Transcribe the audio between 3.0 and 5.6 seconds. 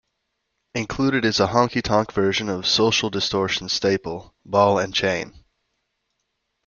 Distortion staple, "Ball and Chain".